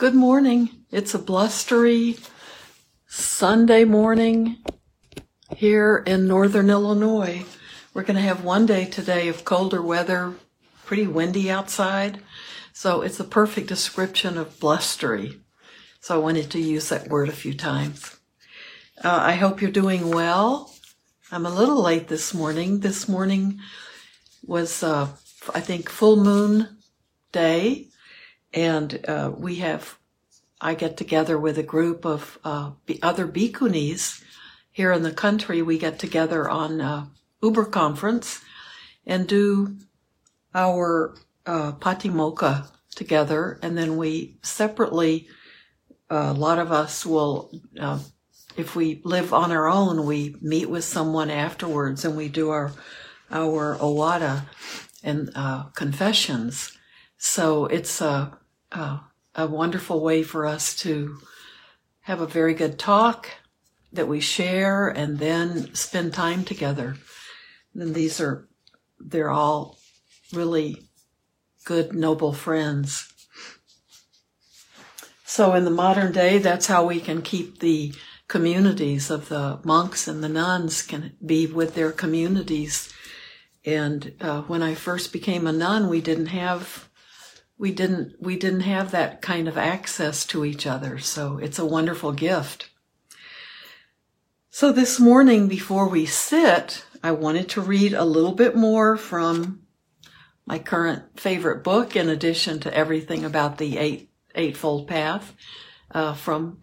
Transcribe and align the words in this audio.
Good 0.00 0.14
morning. 0.14 0.70
It's 0.90 1.12
a 1.12 1.18
blustery 1.18 2.16
Sunday 3.06 3.84
morning 3.84 4.56
here 5.54 6.02
in 6.06 6.26
northern 6.26 6.70
Illinois. 6.70 7.44
We're 7.92 8.04
going 8.04 8.16
to 8.16 8.22
have 8.22 8.42
one 8.42 8.64
day 8.64 8.86
today 8.86 9.28
of 9.28 9.44
colder 9.44 9.82
weather, 9.82 10.36
pretty 10.86 11.06
windy 11.06 11.50
outside. 11.50 12.22
So 12.72 13.02
it's 13.02 13.20
a 13.20 13.24
perfect 13.24 13.66
description 13.66 14.38
of 14.38 14.58
blustery. 14.58 15.38
So 16.00 16.14
I 16.14 16.18
wanted 16.18 16.50
to 16.52 16.58
use 16.58 16.88
that 16.88 17.08
word 17.08 17.28
a 17.28 17.32
few 17.32 17.52
times. 17.52 18.18
Uh, 19.04 19.18
I 19.20 19.32
hope 19.32 19.60
you're 19.60 19.70
doing 19.70 20.08
well. 20.08 20.74
I'm 21.30 21.44
a 21.44 21.54
little 21.54 21.82
late 21.82 22.08
this 22.08 22.32
morning. 22.32 22.80
This 22.80 23.06
morning 23.06 23.60
was, 24.42 24.82
uh, 24.82 25.08
I 25.54 25.60
think, 25.60 25.90
full 25.90 26.16
moon 26.16 26.78
day 27.32 27.89
and 28.52 29.04
uh, 29.06 29.32
we 29.36 29.56
have 29.56 29.96
I 30.60 30.74
get 30.74 30.96
together 30.96 31.38
with 31.38 31.56
a 31.56 31.62
group 31.62 32.04
of 32.04 32.38
uh, 32.44 32.72
other 33.02 33.26
bhikkhunis 33.26 34.22
here 34.70 34.92
in 34.92 35.02
the 35.02 35.12
country. 35.12 35.62
We 35.62 35.78
get 35.78 35.98
together 35.98 36.50
on 36.50 36.80
uh, 36.80 37.06
Uber 37.42 37.64
conference 37.66 38.42
and 39.06 39.26
do 39.26 39.76
our 40.54 41.16
uh, 41.46 41.72
patimokkha 41.72 42.66
together, 42.94 43.58
and 43.62 43.76
then 43.76 43.96
we 43.96 44.38
separately. 44.42 45.28
Uh, 46.10 46.32
a 46.36 46.38
lot 46.38 46.58
of 46.58 46.72
us 46.72 47.06
will, 47.06 47.52
uh, 47.78 48.00
if 48.56 48.74
we 48.74 49.00
live 49.04 49.32
on 49.32 49.52
our 49.52 49.68
own, 49.68 50.04
we 50.06 50.34
meet 50.40 50.68
with 50.68 50.84
someone 50.84 51.30
afterwards, 51.30 52.04
and 52.04 52.16
we 52.16 52.28
do 52.28 52.50
our 52.50 52.72
our 53.30 53.76
ovada 53.76 54.42
and 55.02 55.30
uh, 55.34 55.64
confessions. 55.74 56.76
So 57.22 57.66
it's 57.66 58.00
a 58.00 58.38
uh, 58.72 59.00
a 59.34 59.46
wonderful 59.46 60.00
way 60.00 60.22
for 60.22 60.46
us 60.46 60.74
to 60.76 61.18
have 62.00 62.20
a 62.20 62.26
very 62.26 62.54
good 62.54 62.78
talk 62.78 63.28
that 63.92 64.08
we 64.08 64.20
share 64.20 64.88
and 64.88 65.18
then 65.18 65.74
spend 65.74 66.14
time 66.14 66.44
together. 66.44 66.96
And 67.74 67.94
these 67.94 68.20
are, 68.20 68.48
they're 68.98 69.30
all 69.30 69.78
really 70.32 70.88
good, 71.64 71.94
noble 71.94 72.32
friends. 72.32 73.12
So 75.24 75.54
in 75.54 75.64
the 75.64 75.70
modern 75.70 76.12
day, 76.12 76.38
that's 76.38 76.66
how 76.66 76.86
we 76.86 77.00
can 77.00 77.22
keep 77.22 77.60
the 77.60 77.92
communities 78.28 79.10
of 79.10 79.28
the 79.28 79.60
monks 79.62 80.08
and 80.08 80.24
the 80.24 80.28
nuns 80.28 80.82
can 80.82 81.16
be 81.24 81.46
with 81.46 81.74
their 81.74 81.92
communities. 81.92 82.92
And 83.64 84.14
uh, 84.20 84.42
when 84.42 84.62
I 84.62 84.74
first 84.74 85.12
became 85.12 85.46
a 85.46 85.52
nun, 85.52 85.88
we 85.88 86.00
didn't 86.00 86.26
have 86.26 86.89
we 87.60 87.70
didn't 87.70 88.14
we 88.18 88.36
didn't 88.36 88.60
have 88.60 88.90
that 88.90 89.20
kind 89.20 89.46
of 89.46 89.58
access 89.58 90.24
to 90.24 90.46
each 90.46 90.66
other 90.66 90.98
so 90.98 91.36
it's 91.36 91.58
a 91.58 91.64
wonderful 91.64 92.10
gift 92.10 92.70
so 94.48 94.72
this 94.72 94.98
morning 94.98 95.46
before 95.46 95.86
we 95.86 96.06
sit 96.06 96.84
i 97.02 97.12
wanted 97.12 97.50
to 97.50 97.60
read 97.60 97.92
a 97.92 98.04
little 98.04 98.32
bit 98.32 98.56
more 98.56 98.96
from 98.96 99.60
my 100.46 100.58
current 100.58 101.20
favorite 101.20 101.62
book 101.62 101.94
in 101.94 102.08
addition 102.08 102.58
to 102.58 102.74
everything 102.74 103.26
about 103.26 103.58
the 103.58 103.76
eight 103.76 104.10
eightfold 104.34 104.88
path 104.88 105.34
uh, 105.90 106.14
from 106.14 106.58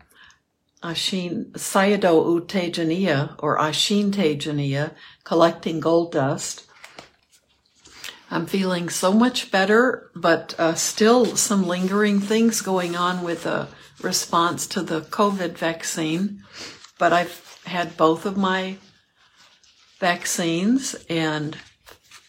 Ashin 0.83 1.51
Sayadaw 1.51 2.35
U 2.35 2.41
Tejaniya 2.41 3.35
or 3.39 3.57
Ashin 3.57 4.11
Tejaniya, 4.11 4.93
Collecting 5.23 5.79
Gold 5.79 6.11
Dust. 6.11 6.66
I'm 8.29 8.45
feeling 8.45 8.89
so 8.89 9.13
much 9.13 9.51
better, 9.51 10.11
but 10.13 10.53
uh, 10.59 10.75
still 10.75 11.37
some 11.37 11.65
lingering 11.65 12.19
things 12.19 12.61
going 12.61 12.95
on 12.95 13.23
with 13.23 13.45
a 13.45 13.69
response 14.01 14.67
to 14.67 14.81
the 14.81 15.01
COVID 15.01 15.57
vaccine. 15.57 16.43
But 16.99 17.13
I've 17.13 17.59
had 17.65 17.95
both 17.95 18.25
of 18.25 18.35
my 18.35 18.77
vaccines 19.99 20.95
and 21.09 21.55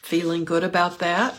feeling 0.03 0.45
good 0.45 0.65
about 0.65 1.01
that. 1.01 1.35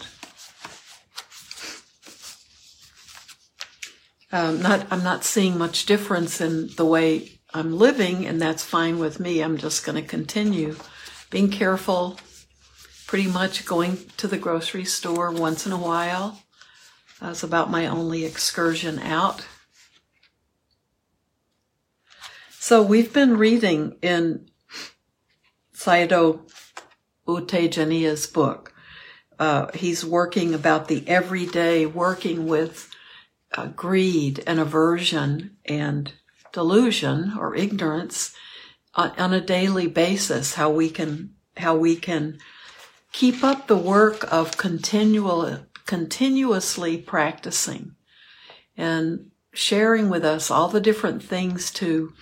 Um, 4.32 4.62
not, 4.62 4.86
I'm 4.92 5.04
not 5.04 5.24
seeing 5.24 5.58
much 5.58 5.86
difference 5.86 6.40
in 6.40 6.68
the 6.76 6.86
way 6.86 7.40
I'm 7.52 7.78
living, 7.78 8.28
and 8.28 8.40
that's 8.40 8.64
fine 8.64 9.00
with 9.00 9.20
me. 9.20 9.42
I'm 9.42 9.58
just 9.58 9.84
going 9.86 10.00
to 10.00 10.08
continue 10.08 10.76
being 11.32 11.50
careful, 11.50 12.20
pretty 13.10 13.28
much 13.28 13.66
going 13.66 13.98
to 14.18 14.28
the 14.28 14.38
grocery 14.38 14.86
store 14.86 15.32
once 15.32 15.66
in 15.66 15.72
a 15.72 15.78
while. 15.78 16.44
That's 17.20 17.42
about 17.42 17.72
my 17.72 17.88
only 17.88 18.24
excursion 18.24 19.00
out. 19.00 19.48
So 22.52 22.84
we've 22.84 23.12
been 23.12 23.36
reading 23.36 23.98
in 24.04 24.46
Sayadaw 25.74 26.40
U 27.28 27.42
Tejaniya's 27.48 28.28
book. 28.28 28.76
Uh, 29.40 29.72
he's 29.74 30.06
working 30.06 30.54
about 30.54 30.88
the 30.88 31.04
everyday 31.08 31.88
working 31.88 32.46
with 32.46 32.92
uh, 33.58 33.70
greed 33.70 34.44
and 34.46 34.60
aversion 34.60 35.58
and 35.66 36.14
delusion 36.52 37.34
or 37.40 37.56
ignorance 37.56 38.36
on, 38.94 39.10
on 39.18 39.34
a 39.34 39.42
daily 39.42 39.88
basis. 39.88 40.54
How 40.54 40.70
we 40.70 40.92
can 40.92 41.34
how 41.58 41.76
we 41.76 41.96
can 41.96 42.38
keep 43.12 43.44
up 43.44 43.68
the 43.68 43.78
work 43.78 44.32
of 44.32 44.58
continual, 44.58 45.66
continuously 45.86 46.98
practicing 46.98 47.96
and 48.78 49.32
sharing 49.54 50.10
with 50.10 50.24
us 50.24 50.50
all 50.52 50.70
the 50.70 50.82
different 50.82 51.24
things 51.24 51.72
to 51.72 52.14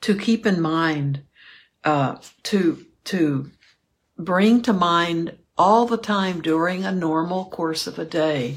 to 0.00 0.16
keep 0.16 0.46
in 0.46 0.60
mind, 0.60 1.22
uh, 1.84 2.16
to 2.42 2.86
to 3.04 3.50
bring 4.18 4.62
to 4.62 4.72
mind 4.72 5.36
all 5.58 5.86
the 5.86 5.98
time 5.98 6.40
during 6.40 6.84
a 6.84 6.92
normal 6.92 7.44
course 7.46 7.86
of 7.86 7.98
a 7.98 8.04
day. 8.04 8.56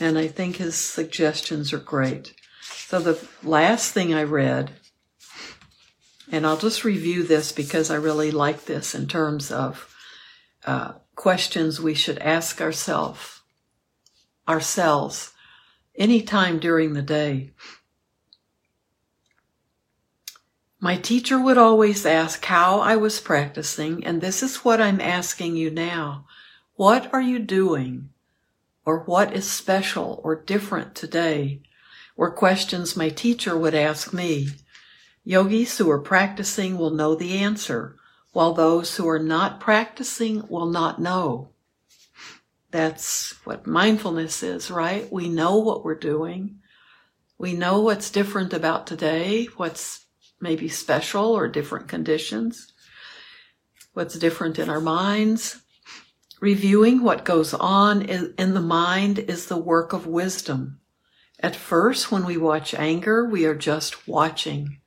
And 0.00 0.18
I 0.18 0.26
think 0.26 0.56
his 0.56 0.74
suggestions 0.74 1.72
are 1.72 1.78
great. 1.78 2.34
So 2.60 2.98
the 2.98 3.28
last 3.42 3.92
thing 3.92 4.12
I 4.12 4.24
read 4.24 4.72
and 6.30 6.46
I'll 6.46 6.56
just 6.56 6.84
review 6.84 7.22
this 7.22 7.52
because 7.52 7.90
I 7.90 7.96
really 7.96 8.30
like 8.30 8.64
this 8.64 8.94
in 8.94 9.06
terms 9.06 9.50
of 9.52 9.94
uh, 10.64 10.92
questions 11.14 11.80
we 11.80 11.94
should 11.94 12.18
ask 12.18 12.60
ourselves 12.60 13.36
ourselves 14.48 15.32
anytime 15.96 16.58
during 16.58 16.92
the 16.92 17.02
day. 17.02 17.50
My 20.78 20.96
teacher 20.96 21.40
would 21.40 21.58
always 21.58 22.06
ask 22.06 22.44
how 22.44 22.80
I 22.80 22.96
was 22.96 23.18
practicing, 23.18 24.04
and 24.04 24.20
this 24.20 24.42
is 24.42 24.64
what 24.64 24.80
I'm 24.80 25.00
asking 25.00 25.56
you 25.56 25.70
now. 25.70 26.26
What 26.74 27.12
are 27.12 27.20
you 27.20 27.38
doing? 27.38 28.10
Or 28.84 29.00
what 29.00 29.32
is 29.32 29.50
special 29.50 30.20
or 30.22 30.36
different 30.36 30.94
today? 30.94 31.62
Were 32.16 32.30
questions 32.30 32.96
my 32.96 33.08
teacher 33.08 33.56
would 33.56 33.74
ask 33.74 34.12
me. 34.12 34.48
Yogis 35.28 35.76
who 35.76 35.90
are 35.90 35.98
practicing 35.98 36.78
will 36.78 36.90
know 36.90 37.16
the 37.16 37.38
answer, 37.38 37.96
while 38.32 38.54
those 38.54 38.94
who 38.94 39.08
are 39.08 39.18
not 39.18 39.58
practicing 39.58 40.46
will 40.48 40.66
not 40.66 41.00
know. 41.00 41.50
That's 42.70 43.34
what 43.44 43.66
mindfulness 43.66 44.44
is, 44.44 44.70
right? 44.70 45.10
We 45.12 45.28
know 45.28 45.56
what 45.56 45.84
we're 45.84 45.96
doing. 45.96 46.60
We 47.38 47.54
know 47.54 47.80
what's 47.80 48.12
different 48.12 48.52
about 48.52 48.86
today, 48.86 49.46
what's 49.56 50.06
maybe 50.40 50.68
special 50.68 51.36
or 51.36 51.48
different 51.48 51.88
conditions, 51.88 52.72
what's 53.94 54.16
different 54.16 54.60
in 54.60 54.70
our 54.70 54.80
minds. 54.80 55.60
Reviewing 56.40 57.02
what 57.02 57.24
goes 57.24 57.52
on 57.52 58.02
in 58.02 58.54
the 58.54 58.60
mind 58.60 59.18
is 59.18 59.46
the 59.46 59.56
work 59.56 59.92
of 59.92 60.06
wisdom. 60.06 60.78
At 61.40 61.56
first, 61.56 62.12
when 62.12 62.24
we 62.24 62.36
watch 62.36 62.74
anger, 62.74 63.28
we 63.28 63.44
are 63.44 63.56
just 63.56 64.06
watching. 64.06 64.78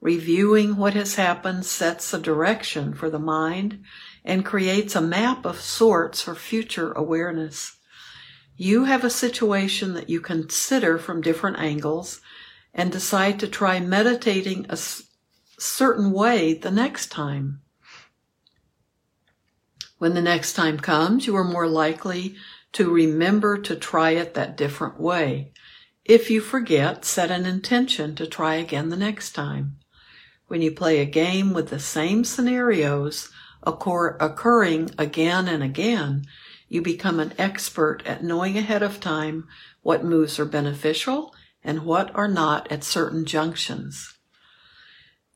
Reviewing 0.00 0.76
what 0.76 0.94
has 0.94 1.16
happened 1.16 1.66
sets 1.66 2.14
a 2.14 2.20
direction 2.20 2.94
for 2.94 3.10
the 3.10 3.18
mind 3.18 3.82
and 4.24 4.44
creates 4.44 4.94
a 4.94 5.00
map 5.00 5.44
of 5.44 5.60
sorts 5.60 6.22
for 6.22 6.36
future 6.36 6.92
awareness. 6.92 7.78
You 8.56 8.84
have 8.84 9.02
a 9.02 9.10
situation 9.10 9.94
that 9.94 10.08
you 10.08 10.20
consider 10.20 10.98
from 10.98 11.20
different 11.20 11.58
angles 11.58 12.20
and 12.72 12.92
decide 12.92 13.40
to 13.40 13.48
try 13.48 13.80
meditating 13.80 14.66
a 14.68 14.78
certain 15.58 16.12
way 16.12 16.54
the 16.54 16.70
next 16.70 17.10
time. 17.10 17.60
When 19.98 20.14
the 20.14 20.22
next 20.22 20.52
time 20.52 20.78
comes, 20.78 21.26
you 21.26 21.34
are 21.34 21.44
more 21.44 21.66
likely 21.66 22.36
to 22.72 22.88
remember 22.88 23.58
to 23.58 23.74
try 23.74 24.10
it 24.10 24.34
that 24.34 24.56
different 24.56 25.00
way. 25.00 25.52
If 26.04 26.30
you 26.30 26.40
forget, 26.40 27.04
set 27.04 27.32
an 27.32 27.46
intention 27.46 28.14
to 28.14 28.28
try 28.28 28.54
again 28.54 28.90
the 28.90 28.96
next 28.96 29.32
time 29.32 29.78
when 30.48 30.62
you 30.62 30.72
play 30.72 30.98
a 30.98 31.06
game 31.06 31.52
with 31.52 31.68
the 31.68 31.78
same 31.78 32.24
scenarios 32.24 33.30
occur- 33.62 34.16
occurring 34.18 34.90
again 34.98 35.46
and 35.46 35.62
again, 35.62 36.24
you 36.68 36.82
become 36.82 37.20
an 37.20 37.32
expert 37.38 38.02
at 38.04 38.24
knowing 38.24 38.58
ahead 38.58 38.82
of 38.82 39.00
time 39.00 39.46
what 39.82 40.04
moves 40.04 40.38
are 40.38 40.44
beneficial 40.44 41.34
and 41.62 41.84
what 41.84 42.14
are 42.14 42.28
not 42.28 42.70
at 42.72 42.84
certain 42.84 43.24
junctions. 43.24 44.14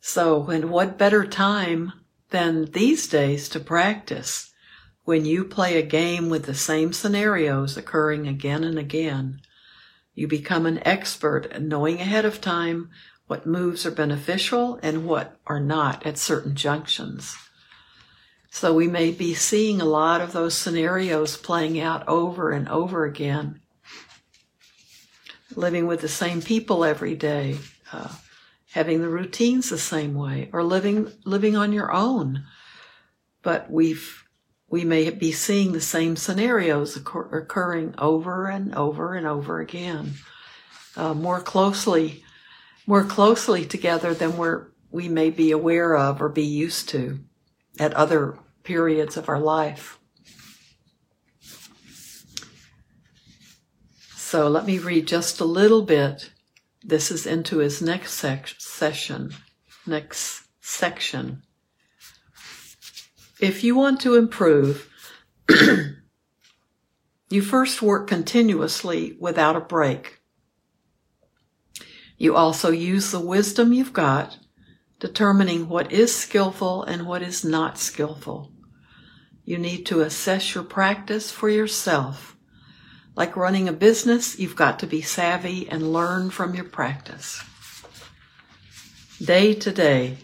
So, 0.01 0.49
and 0.49 0.71
what 0.71 0.99
better 0.99 1.25
time 1.25 1.93
than 2.31 2.67
these 2.73 3.07
days 3.07 3.49
to 3.51 3.61
practice 3.61 4.53
when 5.05 5.25
you 5.25 5.45
play 5.45 5.79
a 5.79 5.83
game 5.83 6.29
with 6.29 6.45
the 6.47 6.55
same 6.55 6.93
scenarios 6.93 7.77
occurring 7.77 8.27
again 8.27 8.65
and 8.65 8.79
again? 8.79 9.41
You 10.15 10.29
become 10.29 10.67
an 10.67 10.87
expert 10.87 11.47
at 11.51 11.63
knowing 11.63 12.01
ahead 12.01 12.25
of 12.25 12.41
time 12.41 12.91
what 13.33 13.47
moves 13.47 13.87
are 13.87 13.91
beneficial 13.91 14.79
and 14.83 15.07
what 15.07 15.39
are 15.47 15.59
not 15.59 16.05
at 16.05 16.19
certain 16.19 16.55
junctions. 16.55 17.35
So 18.51 18.75
we 18.75 18.89
may 18.89 19.11
be 19.11 19.33
seeing 19.33 19.81
a 19.81 19.87
lot 19.87 20.21
of 20.21 20.33
those 20.33 20.55
scenarios 20.55 21.39
playing 21.39 21.81
out 21.81 22.07
over 22.07 22.51
and 22.51 22.69
over 22.69 23.07
again. 23.07 23.63
Living 25.57 25.87
with 25.87 26.03
the 26.03 26.09
same 26.09 26.43
people 26.43 26.85
every 26.85 27.15
day, 27.15 27.57
uh, 27.91 28.15
having 28.73 29.01
the 29.01 29.09
routines 29.09 29.71
the 29.71 29.79
same 29.79 30.13
way, 30.13 30.51
or 30.53 30.63
living 30.63 31.11
living 31.25 31.57
on 31.57 31.73
your 31.73 31.91
own. 31.91 32.45
But 33.41 33.71
we've 33.71 34.25
we 34.69 34.85
may 34.85 35.09
be 35.09 35.33
seeing 35.33 35.73
the 35.73 35.81
same 35.81 36.17
scenarios 36.17 36.97
occur- 36.99 37.39
occurring 37.39 37.95
over 37.97 38.49
and 38.49 38.75
over 38.75 39.15
and 39.15 39.27
over 39.27 39.59
again, 39.59 40.17
uh, 40.99 41.15
more 41.15 41.41
closely, 41.41 42.23
more 42.87 43.05
closely 43.05 43.65
together 43.65 44.15
than 44.15 44.37
we're 44.37 44.73
we 44.91 45.09
may 45.09 45.31
be 45.31 45.51
aware 45.51 45.97
of 45.97 46.21
or 46.21 46.29
be 46.29 46.45
used 46.45 46.89
to 46.91 47.19
at 47.81 47.95
other 47.95 48.39
periods 48.63 49.17
of 49.17 49.29
our 49.29 49.41
life. 49.41 49.99
So 54.15 54.49
let 54.49 54.67
me 54.67 54.79
read 54.79 55.09
just 55.09 55.41
a 55.41 55.45
little 55.45 55.83
bit. 55.83 56.31
This 56.83 57.11
is 57.11 57.27
into 57.27 57.59
his 57.59 57.83
next 57.83 58.15
sec- 58.15 58.55
session, 58.59 59.35
next 59.87 60.45
section. 60.61 61.43
If 63.41 63.65
you 63.65 63.75
want 63.75 64.01
to 64.03 64.17
improve, 64.17 64.89
you 67.31 67.43
first 67.43 67.83
work 67.83 68.09
continuously 68.09 69.17
without 69.19 69.57
a 69.57 69.61
break. 69.61 70.22
You 72.23 72.37
also 72.37 72.71
use 72.71 73.11
the 73.11 73.19
wisdom 73.19 73.73
you've 73.73 73.93
got 73.93 74.39
determining 75.01 75.69
what 75.69 75.91
is 75.91 76.15
skillful 76.15 76.85
and 76.85 77.05
what 77.05 77.21
is 77.21 77.45
not 77.45 77.79
skillful. 77.79 78.53
You 79.45 79.59
need 79.59 79.87
to 79.87 80.03
assess 80.03 80.55
your 80.55 80.63
practice 80.63 81.33
for 81.33 81.49
yourself. 81.49 82.37
Like 83.17 83.37
running 83.37 83.69
a 83.69 83.73
business, 83.73 84.39
you've 84.39 84.55
got 84.55 84.79
to 84.79 84.87
be 84.87 85.03
savvy 85.03 85.69
and 85.69 85.93
learn 85.93 86.31
from 86.31 86.55
your 86.55 86.67
practice. 86.67 87.43
Day 89.21 89.53
to 89.55 89.73
day, 89.73 90.19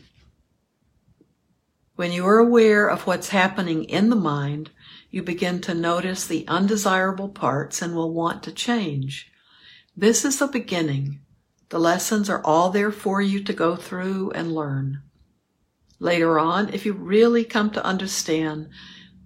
when 1.97 2.13
you 2.13 2.25
are 2.29 2.39
aware 2.39 2.87
of 2.87 3.09
what's 3.09 3.31
happening 3.31 3.83
in 3.83 4.09
the 4.09 4.15
mind, 4.15 4.71
you 5.11 5.25
begin 5.25 5.61
to 5.63 5.75
notice 5.75 6.29
the 6.29 6.47
undesirable 6.47 7.31
parts 7.31 7.83
and 7.83 7.97
will 7.97 8.15
want 8.15 8.45
to 8.45 8.53
change. 8.53 9.33
This 9.97 10.25
is 10.25 10.39
the 10.39 10.47
beginning. 10.47 11.23
The 11.71 11.79
lessons 11.79 12.31
are 12.31 12.45
all 12.45 12.71
there 12.71 12.91
for 12.91 13.21
you 13.21 13.43
to 13.45 13.53
go 13.53 13.77
through 13.77 14.31
and 14.33 14.55
learn. 14.55 15.03
Later 15.99 16.39
on, 16.39 16.73
if 16.73 16.87
you 16.87 16.93
really 16.93 17.45
come 17.45 17.71
to 17.73 17.85
understand 17.85 18.69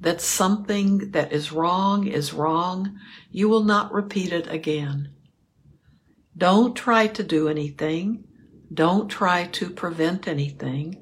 that 0.00 0.20
something 0.20 1.12
that 1.12 1.32
is 1.32 1.52
wrong 1.52 2.06
is 2.06 2.32
wrong, 2.32 2.98
you 3.30 3.48
will 3.48 3.62
not 3.62 3.92
repeat 3.92 4.32
it 4.32 4.48
again. 4.48 5.10
Don't 6.36 6.74
try 6.74 7.06
to 7.06 7.22
do 7.22 7.48
anything. 7.48 8.24
Don't 8.72 9.08
try 9.08 9.46
to 9.48 9.70
prevent 9.70 10.26
anything. 10.26 11.00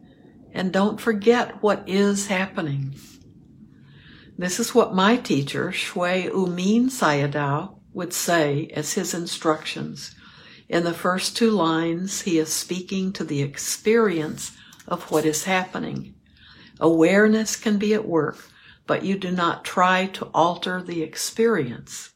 And 0.53 0.73
don't 0.73 1.01
forget 1.01 1.63
what 1.63 1.89
is 1.89 2.27
happening. 2.27 2.97
This 4.37 4.59
is 4.59 4.75
what 4.75 4.95
my 4.95 5.17
teacher, 5.17 5.71
Shwe 5.71 6.27
Oo 6.27 6.47
Min 6.47 6.89
Sayadaw, 6.89 7.79
would 7.93 8.13
say 8.13 8.71
as 8.75 8.95
his 8.95 9.15
instructions. 9.15 10.15
In 10.71 10.85
the 10.85 10.95
first 10.95 11.37
two 11.37 11.51
lines, 11.51 12.21
he 12.21 12.39
is 12.39 12.53
speaking 12.53 13.13
to 13.15 13.25
the 13.25 13.43
experience 13.43 14.53
of 14.87 15.11
what 15.11 15.27
is 15.27 15.43
happening. 15.43 16.15
Awareness 16.79 17.57
can 17.57 17.77
be 17.77 17.93
at 17.93 18.07
work, 18.07 18.39
but 18.87 19.05
you 19.05 19.19
do 19.19 19.33
not 19.33 19.65
try 19.65 20.07
to 20.07 20.31
alter 20.33 20.81
the 20.81 21.03
experience. 21.03 22.11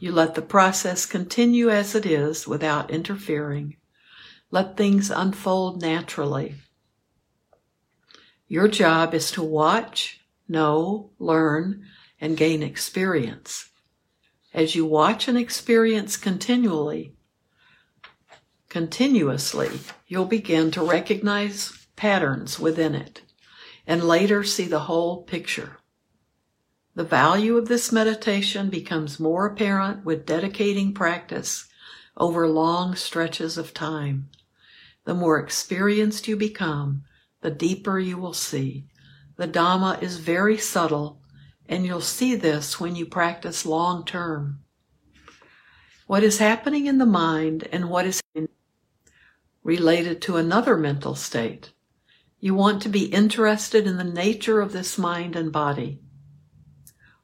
You 0.00 0.12
let 0.12 0.34
the 0.34 0.40
process 0.40 1.04
continue 1.04 1.68
as 1.68 1.94
it 1.94 2.06
is 2.06 2.48
without 2.48 2.90
interfering. 2.90 3.76
Let 4.50 4.78
things 4.78 5.10
unfold 5.10 5.82
naturally. 5.82 6.54
Your 8.48 8.66
job 8.66 9.12
is 9.12 9.30
to 9.32 9.42
watch, 9.42 10.20
know, 10.48 11.10
learn, 11.18 11.84
and 12.18 12.34
gain 12.34 12.62
experience. 12.62 13.68
As 14.54 14.74
you 14.74 14.86
watch 14.86 15.28
and 15.28 15.36
experience 15.36 16.16
continually, 16.16 17.14
continuously, 18.72 19.68
you'll 20.08 20.24
begin 20.24 20.70
to 20.70 20.82
recognize 20.82 21.86
patterns 21.94 22.58
within 22.58 22.94
it 22.94 23.20
and 23.86 24.02
later 24.02 24.42
see 24.42 24.64
the 24.64 24.86
whole 24.88 25.24
picture. 25.24 25.76
The 26.94 27.04
value 27.04 27.58
of 27.58 27.68
this 27.68 27.92
meditation 27.92 28.70
becomes 28.70 29.20
more 29.20 29.44
apparent 29.44 30.06
with 30.06 30.24
dedicating 30.24 30.94
practice 30.94 31.68
over 32.16 32.48
long 32.48 32.94
stretches 32.94 33.58
of 33.58 33.74
time. 33.74 34.30
The 35.04 35.12
more 35.12 35.38
experienced 35.38 36.26
you 36.26 36.34
become, 36.34 37.02
the 37.42 37.50
deeper 37.50 37.98
you 37.98 38.16
will 38.16 38.32
see. 38.32 38.86
The 39.36 39.48
Dhamma 39.48 40.02
is 40.02 40.16
very 40.16 40.56
subtle, 40.56 41.20
and 41.68 41.84
you'll 41.84 42.00
see 42.00 42.36
this 42.36 42.80
when 42.80 42.96
you 42.96 43.04
practice 43.04 43.66
long 43.66 44.06
term. 44.06 44.60
What 46.06 46.22
is 46.22 46.38
happening 46.38 46.86
in 46.86 46.96
the 46.96 47.04
mind 47.04 47.68
and 47.70 47.90
what 47.90 48.06
is 48.06 48.22
related 49.64 50.20
to 50.22 50.36
another 50.36 50.76
mental 50.76 51.14
state. 51.14 51.72
You 52.40 52.54
want 52.54 52.82
to 52.82 52.88
be 52.88 53.04
interested 53.04 53.86
in 53.86 53.96
the 53.96 54.04
nature 54.04 54.60
of 54.60 54.72
this 54.72 54.98
mind 54.98 55.36
and 55.36 55.52
body. 55.52 56.00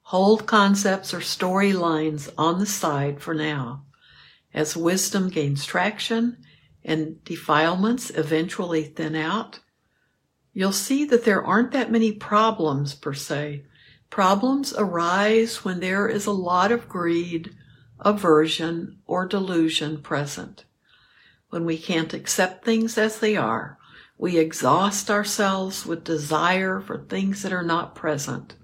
Hold 0.03 0.47
concepts 0.47 1.13
or 1.13 1.19
storylines 1.19 2.33
on 2.39 2.61
the 2.61 2.67
side 2.67 3.21
for 3.21 3.35
now. 3.35 3.85
As 4.55 4.77
wisdom 4.77 5.29
gains 5.29 5.67
traction 5.67 6.39
and 6.85 7.23
defilements 7.25 8.11
eventually 8.11 8.85
thin 8.85 9.17
out, 9.17 9.59
you'll 10.53 10.73
see 10.73 11.05
that 11.07 11.25
there 11.25 11.45
aren't 11.45 11.73
that 11.73 11.91
many 11.91 12.13
problems 12.13 12.95
per 12.95 13.13
se. 13.13 13.65
Problems 14.09 14.73
arise 14.79 15.65
when 15.65 15.81
there 15.81 16.09
is 16.09 16.25
a 16.25 16.33
lot 16.33 16.73
of 16.73 16.89
greed, 16.89 17.55
aversion, 18.01 19.01
or 19.05 19.27
delusion 19.27 20.01
present 20.01 20.65
when 21.51 21.65
we 21.65 21.79
can't 21.79 22.15
accept 22.15 22.65
things 22.65 22.99
as 22.99 23.19
they 23.19 23.37
are. 23.37 23.79
We 24.19 24.39
exhaust 24.39 25.11
ourselves 25.11 25.87
with 25.87 26.05
desire 26.05 26.81
for 26.81 26.99
things 26.99 27.43
that 27.43 27.53
are 27.53 27.63
not 27.63 27.95
present 27.95 28.57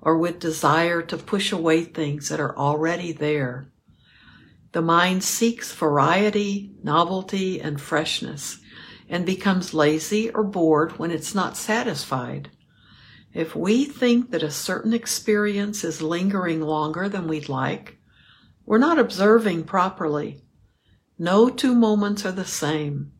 or 0.00 0.16
with 0.16 0.38
desire 0.38 1.02
to 1.02 1.16
push 1.16 1.50
away 1.50 1.84
things 1.84 2.28
that 2.28 2.40
are 2.40 2.56
already 2.56 3.12
there. 3.12 3.70
The 4.72 4.82
mind 4.82 5.24
seeks 5.24 5.72
variety, 5.72 6.72
novelty, 6.82 7.60
and 7.60 7.80
freshness 7.80 8.60
and 9.08 9.24
becomes 9.24 9.72
lazy 9.72 10.30
or 10.30 10.44
bored 10.44 10.98
when 10.98 11.10
it's 11.10 11.34
not 11.34 11.56
satisfied. 11.56 12.50
If 13.32 13.56
we 13.56 13.86
think 13.86 14.30
that 14.30 14.42
a 14.42 14.50
certain 14.50 14.92
experience 14.92 15.84
is 15.84 16.02
lingering 16.02 16.60
longer 16.60 17.08
than 17.08 17.26
we'd 17.26 17.48
like, 17.48 17.98
we're 18.66 18.78
not 18.78 18.98
observing 18.98 19.64
properly 19.64 20.42
no 21.18 21.48
two 21.48 21.74
moments 21.74 22.24
are 22.24 22.32
the 22.32 22.44
same. 22.44 23.12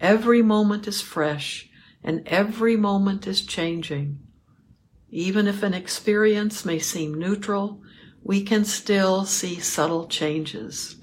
Every 0.00 0.42
moment 0.42 0.86
is 0.86 1.02
fresh 1.02 1.68
and 2.02 2.26
every 2.26 2.76
moment 2.76 3.26
is 3.26 3.42
changing. 3.42 4.20
Even 5.10 5.46
if 5.46 5.62
an 5.62 5.74
experience 5.74 6.64
may 6.64 6.78
seem 6.78 7.14
neutral, 7.14 7.82
we 8.22 8.42
can 8.42 8.64
still 8.64 9.24
see 9.24 9.60
subtle 9.60 10.06
changes. 10.06 10.96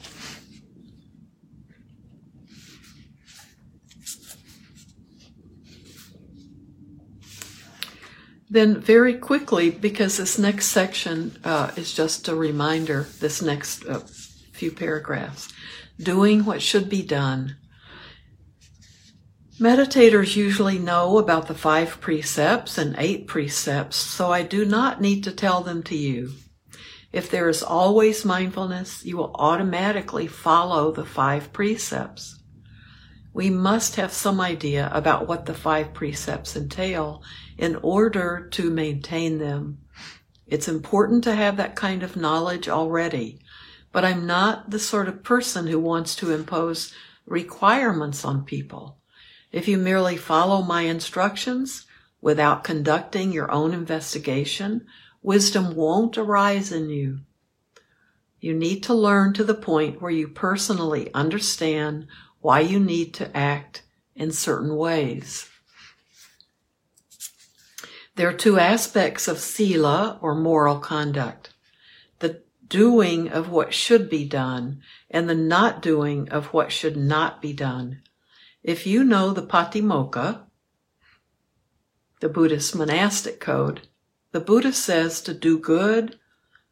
Then, 8.49 8.79
very 8.79 9.15
quickly, 9.15 9.71
because 9.71 10.17
this 10.17 10.37
next 10.37 10.67
section 10.67 11.37
uh, 11.43 11.71
is 11.75 11.91
just 11.91 12.27
a 12.27 12.35
reminder, 12.35 13.07
this 13.19 13.41
next 13.41 13.83
uh, 13.85 14.01
few 14.51 14.71
paragraphs 14.71 15.52
doing 15.97 16.45
what 16.45 16.61
should 16.61 16.89
be 16.89 17.01
done. 17.01 17.57
Meditators 19.59 20.35
usually 20.35 20.79
know 20.79 21.19
about 21.19 21.47
the 21.47 21.53
five 21.53 22.01
precepts 22.01 22.77
and 22.77 22.95
eight 22.97 23.27
precepts, 23.27 23.95
so 23.95 24.31
I 24.31 24.41
do 24.41 24.65
not 24.65 24.99
need 24.99 25.23
to 25.25 25.31
tell 25.31 25.61
them 25.61 25.83
to 25.83 25.95
you. 25.95 26.31
If 27.11 27.29
there 27.29 27.47
is 27.47 27.61
always 27.61 28.25
mindfulness, 28.25 29.05
you 29.05 29.17
will 29.17 29.35
automatically 29.35 30.25
follow 30.25 30.91
the 30.91 31.05
five 31.05 31.53
precepts. 31.53 32.39
We 33.31 33.51
must 33.51 33.95
have 33.95 34.11
some 34.11 34.41
idea 34.41 34.89
about 34.91 35.27
what 35.27 35.45
the 35.45 35.53
five 35.53 35.93
precepts 35.93 36.55
entail 36.55 37.21
in 37.57 37.75
order 37.83 38.47
to 38.53 38.71
maintain 38.71 39.37
them. 39.37 39.77
It's 40.47 40.67
important 40.67 41.23
to 41.25 41.35
have 41.35 41.57
that 41.57 41.75
kind 41.75 42.01
of 42.01 42.15
knowledge 42.15 42.67
already, 42.67 43.39
but 43.93 44.03
I'm 44.03 44.25
not 44.25 44.71
the 44.71 44.79
sort 44.79 45.07
of 45.07 45.23
person 45.23 45.67
who 45.67 45.79
wants 45.79 46.15
to 46.15 46.31
impose 46.31 46.93
requirements 47.25 48.25
on 48.25 48.43
people. 48.43 48.97
If 49.53 49.67
you 49.67 49.77
merely 49.77 50.17
follow 50.17 50.63
my 50.63 50.81
instructions 50.81 51.85
without 52.19 52.63
conducting 52.63 53.31
your 53.31 53.51
own 53.51 53.71
investigation, 53.73 54.87
wisdom 55.21 55.75
won't 55.75 56.17
arise 56.17 56.71
in 56.71 56.89
you. 56.89 57.19
You 58.39 58.53
need 58.53 58.81
to 58.83 58.93
learn 58.93 59.33
to 59.35 59.43
the 59.43 59.53
point 59.53 60.01
where 60.01 60.11
you 60.11 60.27
personally 60.27 61.13
understand 61.13 62.07
why 62.41 62.61
you 62.61 62.79
need 62.79 63.13
to 63.13 63.37
act 63.37 63.83
in 64.15 64.31
certain 64.31 64.75
ways. 64.75 65.49
There 68.15 68.27
are 68.27 68.33
two 68.33 68.59
aspects 68.59 69.27
of 69.27 69.39
sila 69.39 70.19
or 70.21 70.35
moral 70.35 70.79
conduct. 70.79 71.52
Doing 72.73 73.29
of 73.29 73.49
what 73.49 73.71
should 73.71 74.09
be 74.09 74.25
done 74.25 74.81
and 75.07 75.29
the 75.29 75.35
not 75.35 75.79
doing 75.79 76.27
of 76.29 76.47
what 76.47 76.71
should 76.71 76.97
not 76.97 77.39
be 77.39 77.53
done. 77.53 78.01
If 78.63 78.87
you 78.87 79.03
know 79.03 79.31
the 79.31 79.45
Patimokkha, 79.45 80.41
the 82.19 82.29
Buddhist 82.29 82.75
monastic 82.75 83.39
code, 83.39 83.87
the 84.31 84.39
Buddha 84.39 84.73
says 84.73 85.21
to 85.21 85.35
do 85.35 85.59
good, 85.59 86.17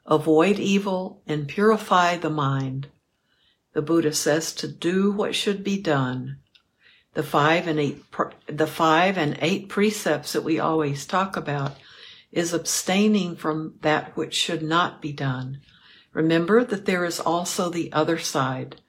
avoid 0.07 0.57
evil, 0.57 1.21
and 1.27 1.47
purify 1.47 2.17
the 2.17 2.31
mind. 2.31 2.87
The 3.73 3.83
Buddha 3.83 4.11
says 4.11 4.55
to 4.55 4.67
do 4.67 5.11
what 5.11 5.35
should 5.35 5.63
be 5.63 5.79
done. 5.79 6.37
The 7.13 7.21
five 7.21 7.67
and 7.67 7.79
eight, 7.79 8.03
the 8.47 8.65
five 8.65 9.19
and 9.19 9.37
eight 9.39 9.69
precepts 9.69 10.33
that 10.33 10.43
we 10.43 10.57
always 10.57 11.05
talk 11.05 11.37
about 11.37 11.77
is 12.31 12.53
abstaining 12.53 13.35
from 13.35 13.75
that 13.81 14.17
which 14.17 14.33
should 14.33 14.63
not 14.63 14.99
be 14.99 15.11
done. 15.11 15.61
Remember 16.13 16.63
that 16.63 16.85
there 16.85 17.05
is 17.05 17.19
also 17.19 17.69
the 17.69 17.91
other 17.93 18.17
side. 18.17 18.81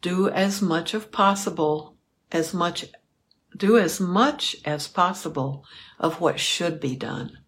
Do 0.00 0.28
as 0.28 0.60
much 0.60 0.94
of 0.94 1.12
possible 1.12 1.96
as 2.32 2.52
much 2.52 2.86
do 3.56 3.78
as 3.78 4.00
much 4.00 4.56
as 4.64 4.88
possible 4.88 5.64
of 6.00 6.20
what 6.20 6.40
should 6.40 6.80
be 6.80 6.96
done. 6.96 7.38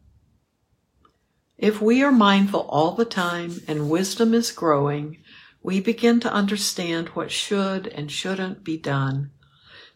If 1.59 1.81
we 1.81 2.03
are 2.03 2.13
mindful 2.13 2.61
all 2.69 2.93
the 2.93 3.05
time 3.05 3.61
and 3.67 3.91
wisdom 3.91 4.33
is 4.35 4.53
growing, 4.53 5.19
we 5.63 5.81
begin 5.81 6.21
to 6.21 6.33
understand 6.33 7.09
what 7.09 7.33
should 7.33 7.89
and 7.89 8.13
shouldn't 8.13 8.63
be 8.63 8.77
done 8.77 9.33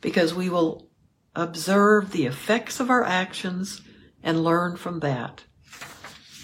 because 0.01 0.35
we 0.35 0.49
will 0.49 0.89
observe 1.37 2.11
the 2.11 2.27
effects 2.27 2.81
of 2.81 2.91
our 2.91 3.05
actions 3.05 3.83
and 4.23 4.43
learn 4.43 4.77
from 4.77 5.01
that. 5.01 5.45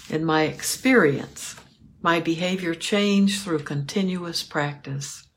In 0.09 0.23
my 0.23 0.43
experience, 0.43 1.55
my 2.01 2.19
behavior 2.19 2.75
changed 2.75 3.43
through 3.43 3.59
continuous 3.59 4.43
practice. 4.43 5.27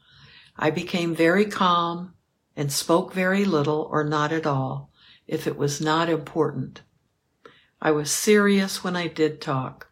I 0.56 0.70
became 0.70 1.14
very 1.14 1.46
calm 1.46 2.14
and 2.56 2.72
spoke 2.72 3.12
very 3.12 3.44
little 3.44 3.88
or 3.90 4.04
not 4.04 4.32
at 4.32 4.46
all 4.46 4.90
if 5.26 5.46
it 5.46 5.56
was 5.56 5.80
not 5.80 6.08
important. 6.08 6.82
I 7.80 7.92
was 7.92 8.10
serious 8.10 8.84
when 8.84 8.96
I 8.96 9.06
did 9.06 9.40
talk. 9.40 9.88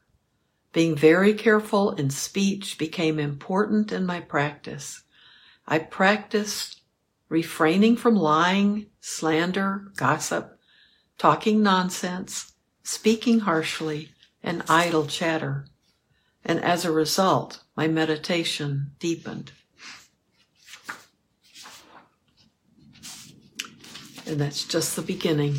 Being 0.72 0.94
very 0.94 1.32
careful 1.32 1.92
in 1.92 2.10
speech 2.10 2.76
became 2.76 3.18
important 3.18 3.90
in 3.90 4.04
my 4.04 4.20
practice. 4.20 5.02
I 5.66 5.78
practiced 5.78 6.82
refraining 7.28 7.96
from 7.96 8.16
lying, 8.16 8.86
slander, 9.00 9.90
gossip, 9.96 10.58
talking 11.16 11.62
nonsense, 11.62 12.52
speaking 12.82 13.40
harshly, 13.40 14.10
and 14.42 14.62
idle 14.68 15.06
chatter. 15.06 15.66
And 16.44 16.62
as 16.62 16.84
a 16.84 16.92
result, 16.92 17.62
my 17.76 17.88
meditation 17.88 18.92
deepened. 18.98 19.52
And 24.26 24.40
that's 24.40 24.64
just 24.64 24.94
the 24.94 25.02
beginning 25.02 25.56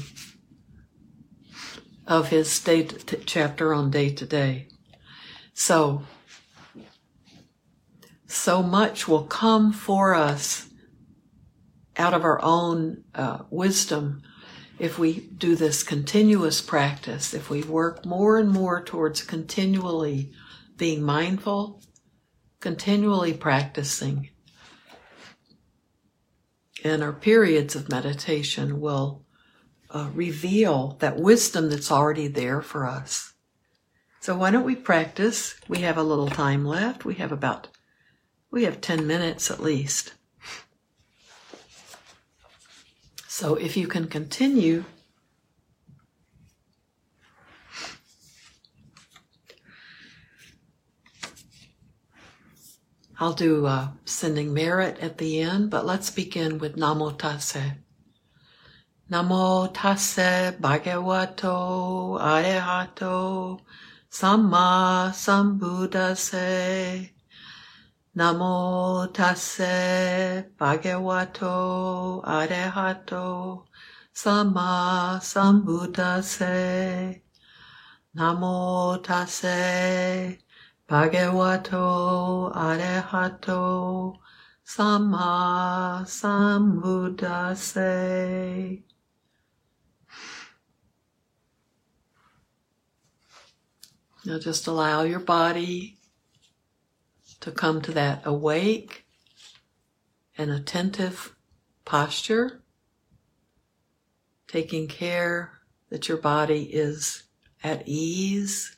of 2.07 2.29
his 2.29 2.59
day 2.59 2.83
t- 2.83 3.17
chapter 3.25 3.73
on 3.73 3.91
day 3.91 4.09
to 4.09 4.25
day. 4.25 4.67
So, 5.53 6.03
so 8.27 8.63
much 8.63 9.07
will 9.07 9.23
come 9.23 9.71
for 9.73 10.13
us 10.13 10.69
out 11.97 12.13
of 12.13 12.23
our 12.23 12.41
own 12.41 13.03
uh, 13.13 13.39
wisdom 13.49 14.23
if 14.79 14.97
we 14.97 15.19
do 15.19 15.55
this 15.55 15.83
continuous 15.83 16.61
practice, 16.61 17.33
if 17.33 17.49
we 17.49 17.61
work 17.63 18.05
more 18.05 18.39
and 18.39 18.49
more 18.49 18.81
towards 18.81 19.21
continually 19.21 20.31
being 20.79 21.03
mindful, 21.03 21.79
continually 22.59 23.33
practicing, 23.33 24.29
and 26.83 27.03
our 27.03 27.13
periods 27.13 27.75
of 27.75 27.89
meditation 27.89 28.79
will 28.79 29.23
uh, 29.91 30.09
reveal 30.13 30.97
that 31.01 31.17
wisdom 31.17 31.69
that's 31.69 31.91
already 31.91 32.27
there 32.27 32.61
for 32.61 32.87
us. 32.87 33.33
So 34.21 34.35
why 34.35 34.51
don't 34.51 34.65
we 34.65 34.75
practice? 34.75 35.55
We 35.67 35.79
have 35.79 35.97
a 35.97 36.03
little 36.03 36.29
time 36.29 36.65
left. 36.65 37.05
We 37.05 37.15
have 37.15 37.31
about, 37.31 37.67
we 38.49 38.63
have 38.63 38.81
10 38.81 39.05
minutes 39.05 39.51
at 39.51 39.61
least. 39.61 40.13
So 43.27 43.55
if 43.55 43.75
you 43.75 43.87
can 43.87 44.07
continue 44.07 44.85
I'll 53.21 53.33
do 53.33 53.65
uh, 53.65 53.89
sending 54.05 54.53
merit 54.53 54.97
at 54.99 55.17
the 55.17 55.41
end, 55.41 55.69
but 55.69 55.85
let's 55.85 56.09
begin 56.09 56.57
with 56.57 56.77
Namo 56.77 57.17
Tassa. 57.17 57.75
Namo 59.11 59.73
Tassa 59.73 60.55
Bhagavato 60.57 62.17
Arahato 62.17 63.59
Samma 64.09 65.11
Sambuddhassa. 65.11 67.09
Namo 68.15 69.11
Tassa 69.11 70.45
Bhagavato 70.57 72.23
Arahato 72.23 73.65
Samma 74.15 75.19
Sambuddhassa. 75.19 77.19
Namo 78.15 79.03
Tase 79.03 80.39
Bhagavato 80.89 82.51
Arahato 82.55 84.17
Samma 84.65 86.01
Sambuddhassa. 86.03 88.81
Now 94.25 94.39
just 94.39 94.65
allow 94.65 95.03
your 95.03 95.19
body 95.19 95.99
to 97.41 97.51
come 97.51 97.83
to 97.83 97.91
that 97.91 98.23
awake 98.25 99.05
and 100.39 100.49
attentive 100.49 101.35
posture, 101.85 102.63
taking 104.47 104.87
care 104.87 105.59
that 105.91 106.07
your 106.07 106.17
body 106.17 106.63
is 106.63 107.25
at 107.63 107.83
ease 107.85 108.75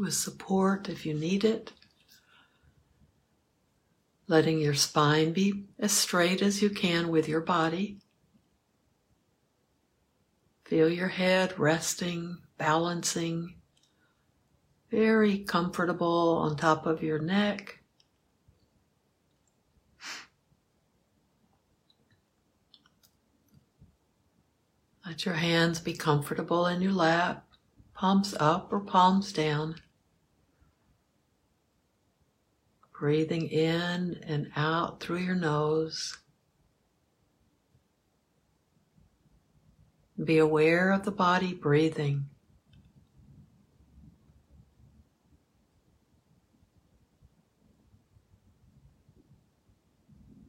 with 0.00 0.14
support 0.14 0.88
if 0.88 1.04
you 1.04 1.12
need 1.12 1.44
it. 1.44 1.72
Letting 4.26 4.58
your 4.58 4.74
spine 4.74 5.32
be 5.32 5.66
as 5.78 5.92
straight 5.92 6.40
as 6.40 6.62
you 6.62 6.70
can 6.70 7.08
with 7.08 7.28
your 7.28 7.42
body. 7.42 7.98
Feel 10.64 10.88
your 10.88 11.08
head 11.08 11.58
resting, 11.58 12.38
balancing, 12.56 13.56
very 14.90 15.38
comfortable 15.38 16.38
on 16.38 16.56
top 16.56 16.86
of 16.86 17.02
your 17.02 17.18
neck. 17.18 17.80
Let 25.04 25.24
your 25.24 25.34
hands 25.34 25.80
be 25.80 25.92
comfortable 25.92 26.68
in 26.68 26.80
your 26.80 26.92
lap, 26.92 27.44
palms 27.94 28.34
up 28.38 28.72
or 28.72 28.78
palms 28.80 29.32
down. 29.32 29.74
Breathing 33.00 33.48
in 33.48 34.20
and 34.26 34.50
out 34.54 35.00
through 35.00 35.16
your 35.16 35.34
nose. 35.34 36.18
Be 40.22 40.36
aware 40.36 40.92
of 40.92 41.06
the 41.06 41.10
body 41.10 41.54
breathing. 41.54 42.26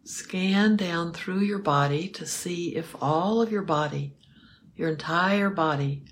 Scan 0.03 0.75
down 0.75 1.13
through 1.13 1.39
your 1.39 1.59
body 1.59 2.09
to 2.09 2.25
see 2.25 2.75
if 2.75 2.93
all 3.01 3.41
of 3.41 3.49
your 3.49 3.61
body, 3.61 4.17
your 4.75 4.89
entire 4.89 5.49
body, 5.49 6.03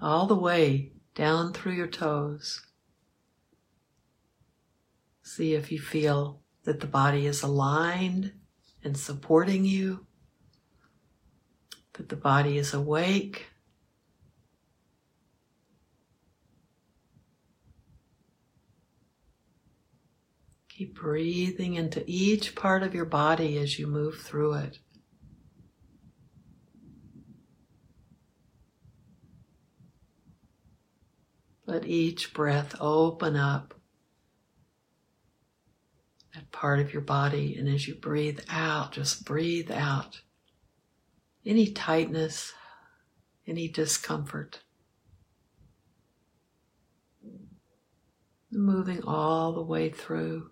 all 0.00 0.26
the 0.26 0.34
way 0.34 0.90
down 1.14 1.52
through 1.52 1.74
your 1.74 1.86
toes, 1.86 2.60
see 5.32 5.54
if 5.54 5.72
you 5.72 5.80
feel 5.80 6.42
that 6.64 6.80
the 6.80 6.86
body 6.86 7.26
is 7.26 7.42
aligned 7.42 8.32
and 8.84 8.96
supporting 8.96 9.64
you, 9.64 10.06
that 11.94 12.10
the 12.10 12.16
body 12.16 12.58
is 12.58 12.74
awake. 12.74 13.46
Keep 20.68 20.96
breathing 20.96 21.74
into 21.74 22.04
each 22.06 22.54
part 22.54 22.82
of 22.82 22.94
your 22.94 23.04
body 23.04 23.56
as 23.56 23.78
you 23.78 23.86
move 23.86 24.18
through 24.20 24.54
it. 24.54 24.78
Let 31.64 31.86
each 31.86 32.34
breath 32.34 32.74
open 32.80 33.36
up 33.36 33.74
part 36.52 36.78
of 36.80 36.92
your 36.92 37.02
body, 37.02 37.56
and 37.56 37.68
as 37.68 37.88
you 37.88 37.94
breathe 37.94 38.40
out, 38.48 38.92
just 38.92 39.24
breathe 39.24 39.70
out 39.70 40.20
any 41.44 41.72
tightness, 41.72 42.52
any 43.46 43.68
discomfort. 43.68 44.60
Moving 48.50 49.02
all 49.04 49.52
the 49.52 49.62
way 49.62 49.88
through. 49.88 50.50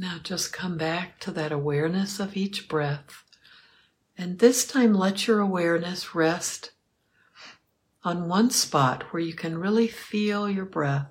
Now 0.00 0.16
just 0.22 0.50
come 0.50 0.78
back 0.78 1.20
to 1.20 1.30
that 1.32 1.52
awareness 1.52 2.20
of 2.20 2.34
each 2.34 2.70
breath. 2.70 3.22
And 4.16 4.38
this 4.38 4.64
time 4.64 4.94
let 4.94 5.26
your 5.26 5.40
awareness 5.40 6.14
rest 6.14 6.70
on 8.02 8.26
one 8.26 8.48
spot 8.48 9.02
where 9.12 9.20
you 9.20 9.34
can 9.34 9.58
really 9.58 9.88
feel 9.88 10.48
your 10.48 10.64
breath. 10.64 11.08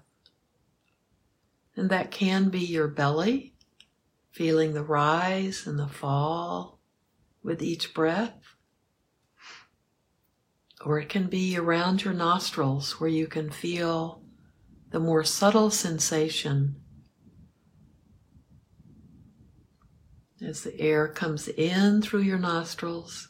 And 1.75 1.91
that 1.91 2.09
can 2.09 2.49
be 2.49 2.61
your 2.61 2.87
belly, 2.87 3.53
feeling 4.31 4.73
the 4.73 4.81
rise 4.81 5.67
and 5.67 5.77
the 5.77 5.87
fall 5.87 6.79
with 7.43 7.61
each 7.61 7.93
breath. 7.93 8.55
Or 10.83 10.97
it 10.97 11.09
can 11.09 11.27
be 11.27 11.55
around 11.55 12.03
your 12.03 12.15
nostrils 12.15 12.99
where 12.99 13.11
you 13.11 13.27
can 13.27 13.51
feel 13.51 14.23
the 14.89 14.99
more 14.99 15.23
subtle 15.23 15.69
sensation 15.69 16.81
as 20.41 20.63
the 20.63 20.79
air 20.79 21.07
comes 21.07 21.47
in 21.47 22.01
through 22.01 22.21
your 22.21 22.39
nostrils. 22.39 23.29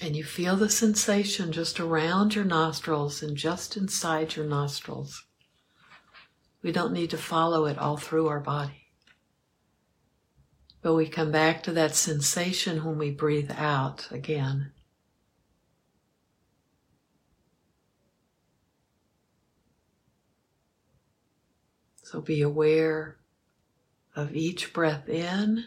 And 0.00 0.16
you 0.16 0.24
feel 0.24 0.56
the 0.56 0.68
sensation 0.68 1.52
just 1.52 1.78
around 1.78 2.34
your 2.34 2.44
nostrils 2.44 3.22
and 3.22 3.36
just 3.36 3.76
inside 3.76 4.36
your 4.36 4.46
nostrils. 4.46 5.24
We 6.62 6.72
don't 6.72 6.92
need 6.92 7.10
to 7.10 7.18
follow 7.18 7.66
it 7.66 7.78
all 7.78 7.96
through 7.96 8.28
our 8.28 8.40
body. 8.40 8.88
But 10.82 10.94
we 10.94 11.08
come 11.08 11.30
back 11.30 11.62
to 11.62 11.72
that 11.72 11.94
sensation 11.94 12.84
when 12.84 12.98
we 12.98 13.10
breathe 13.10 13.52
out 13.56 14.08
again. 14.10 14.72
So 22.02 22.20
be 22.20 22.42
aware 22.42 23.21
of 24.14 24.34
each 24.34 24.72
breath 24.72 25.08
in 25.08 25.64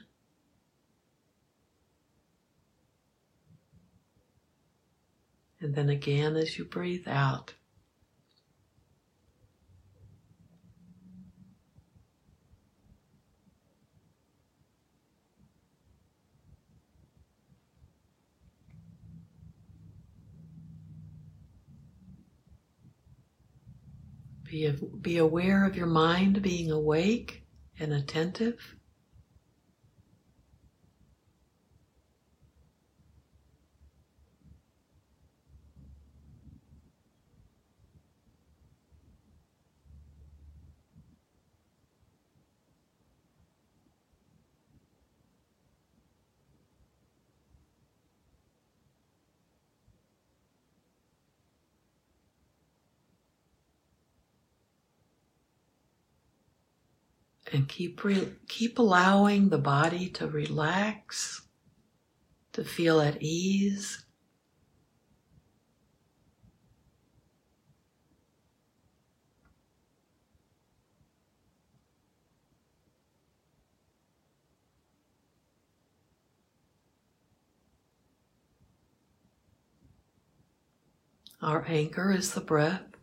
and 5.65 5.73
then 5.73 5.89
again 5.89 6.35
as 6.35 6.57
you 6.57 6.65
breathe 6.65 7.07
out. 7.07 7.53
Be, 25.01 25.17
aware 25.17 25.65
of 25.65 25.75
your 25.75 25.87
mind 25.87 26.41
being 26.41 26.71
awake 26.71 27.44
and 27.79 27.93
attentive. 27.93 28.74
And 57.55 57.69
keep 57.69 58.03
re- 58.03 58.33
keep 58.49 58.77
allowing 58.77 59.47
the 59.47 59.57
body 59.57 60.09
to 60.09 60.27
relax, 60.27 61.43
to 62.51 62.65
feel 62.65 62.99
at 62.99 63.21
ease. 63.21 64.03
Our 81.41 81.63
anchor 81.69 82.11
is 82.11 82.33
the 82.33 82.41
breath. 82.41 82.95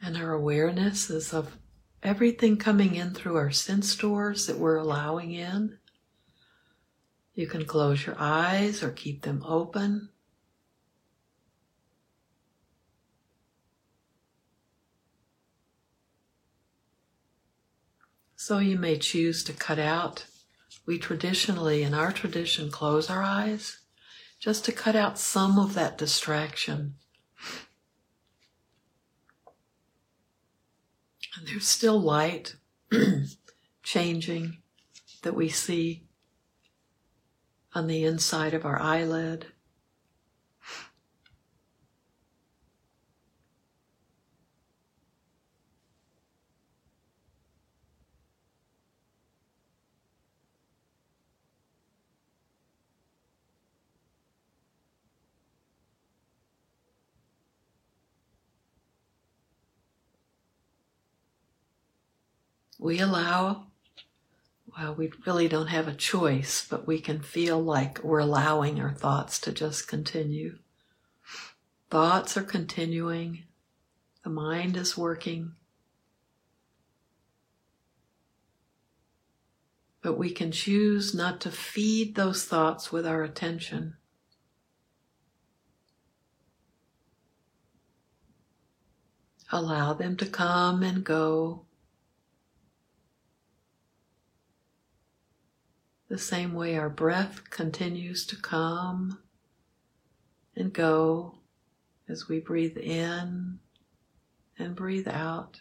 And 0.00 0.13
our 0.24 0.32
awareness 0.32 1.10
is 1.10 1.34
of 1.34 1.58
everything 2.02 2.56
coming 2.56 2.94
in 2.94 3.12
through 3.12 3.36
our 3.36 3.50
sense 3.50 3.94
doors 3.94 4.46
that 4.46 4.58
we're 4.58 4.76
allowing 4.76 5.32
in. 5.32 5.78
You 7.34 7.46
can 7.46 7.66
close 7.66 8.06
your 8.06 8.16
eyes 8.18 8.82
or 8.82 8.90
keep 8.90 9.22
them 9.22 9.42
open. 9.46 10.08
So 18.36 18.58
you 18.58 18.78
may 18.78 18.98
choose 18.98 19.44
to 19.44 19.52
cut 19.52 19.78
out. 19.78 20.26
We 20.86 20.98
traditionally, 20.98 21.82
in 21.82 21.92
our 21.94 22.12
tradition, 22.12 22.70
close 22.70 23.10
our 23.10 23.22
eyes 23.22 23.78
just 24.38 24.64
to 24.66 24.72
cut 24.72 24.96
out 24.96 25.18
some 25.18 25.58
of 25.58 25.74
that 25.74 25.98
distraction 25.98 26.94
there's 31.42 31.66
still 31.66 32.00
light 32.00 32.56
changing 33.82 34.58
that 35.22 35.34
we 35.34 35.48
see 35.48 36.04
on 37.74 37.86
the 37.86 38.04
inside 38.04 38.54
of 38.54 38.64
our 38.64 38.80
eyelid. 38.80 39.46
We 62.78 63.00
allow, 63.00 63.66
well, 64.76 64.94
we 64.94 65.12
really 65.26 65.48
don't 65.48 65.68
have 65.68 65.88
a 65.88 65.94
choice, 65.94 66.66
but 66.68 66.86
we 66.86 67.00
can 67.00 67.20
feel 67.20 67.60
like 67.60 68.02
we're 68.02 68.18
allowing 68.18 68.80
our 68.80 68.92
thoughts 68.92 69.38
to 69.40 69.52
just 69.52 69.88
continue. 69.88 70.58
Thoughts 71.90 72.36
are 72.36 72.42
continuing, 72.42 73.44
the 74.24 74.30
mind 74.30 74.76
is 74.76 74.98
working. 74.98 75.52
But 80.02 80.18
we 80.18 80.30
can 80.30 80.52
choose 80.52 81.14
not 81.14 81.40
to 81.42 81.50
feed 81.50 82.14
those 82.14 82.44
thoughts 82.44 82.92
with 82.92 83.06
our 83.06 83.22
attention. 83.22 83.96
Allow 89.50 89.94
them 89.94 90.16
to 90.16 90.26
come 90.26 90.82
and 90.82 91.04
go 91.04 91.64
the 96.14 96.18
same 96.20 96.54
way 96.54 96.76
our 96.76 96.88
breath 96.88 97.50
continues 97.50 98.24
to 98.24 98.36
come 98.36 99.18
and 100.54 100.72
go 100.72 101.34
as 102.08 102.28
we 102.28 102.38
breathe 102.38 102.76
in 102.76 103.58
and 104.56 104.76
breathe 104.76 105.08
out. 105.08 105.60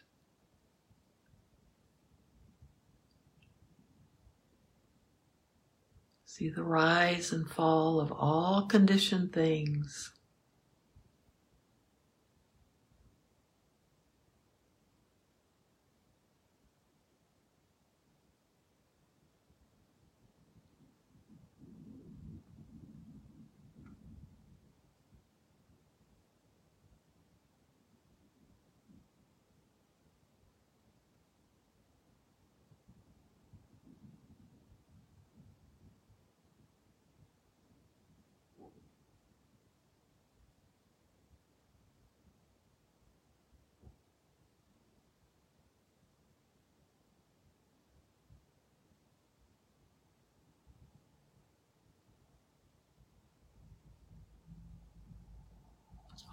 See 6.26 6.50
the 6.50 6.62
rise 6.62 7.34
and 7.34 7.50
fall 7.50 8.00
of 8.00 8.12
all 8.12 8.68
conditioned 8.68 9.34
things. 9.34 10.13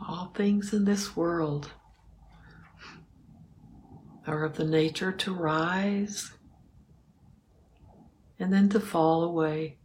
All 0.09 0.33
things 0.35 0.73
in 0.73 0.85
this 0.85 1.15
world 1.17 1.73
are 4.27 4.45
of 4.45 4.57
the 4.57 4.65
nature 4.65 5.13
to 5.13 5.35
rise 5.35 6.33
and 8.39 8.53
then 8.53 8.69
to 8.71 8.81
fall 8.81 9.25
away. 9.25 9.80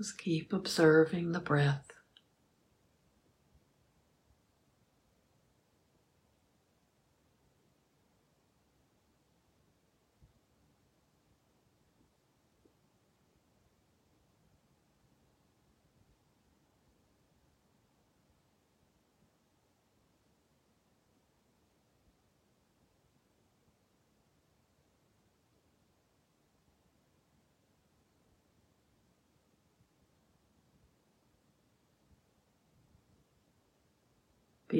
Just 0.00 0.16
keep 0.16 0.54
observing 0.54 1.32
the 1.32 1.40
breath. 1.40 1.92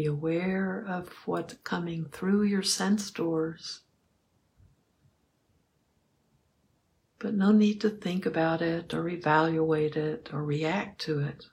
Be 0.01 0.07
aware 0.07 0.83
of 0.89 1.11
what's 1.27 1.57
coming 1.63 2.07
through 2.07 2.45
your 2.45 2.63
sense 2.63 3.11
doors. 3.11 3.83
But 7.19 7.35
no 7.35 7.53
need 7.53 7.83
to 7.83 7.91
think 7.91 8.25
about 8.25 8.63
it 8.63 8.95
or 8.95 9.11
evaluate 9.11 9.97
it 9.97 10.31
or 10.33 10.43
react 10.43 11.03
to 11.03 11.19
it. 11.19 11.45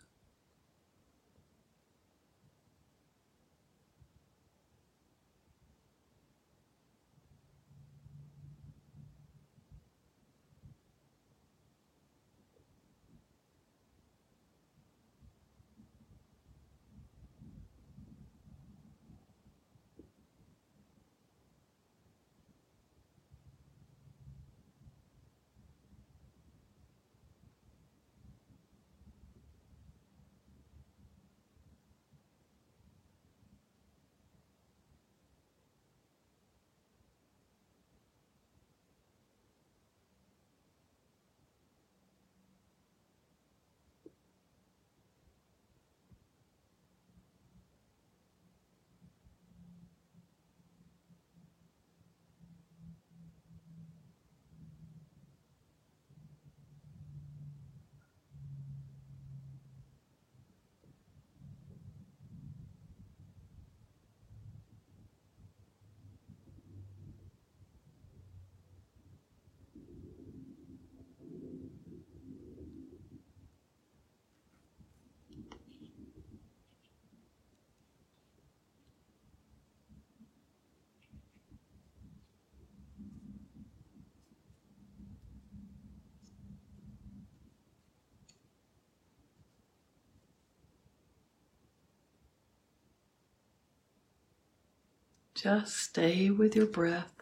Just 95.38 95.78
stay 95.78 96.32
with 96.32 96.56
your 96.56 96.65
breath. 96.65 97.13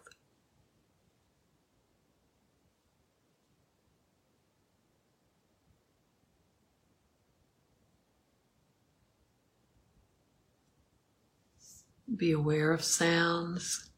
Be 12.15 12.32
aware 12.32 12.71
of 12.71 12.86
sounds 12.86 13.89